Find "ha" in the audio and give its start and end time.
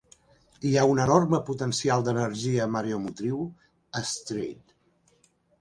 0.79-0.85